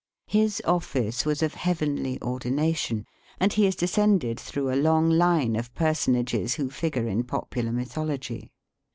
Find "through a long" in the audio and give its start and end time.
4.39-5.11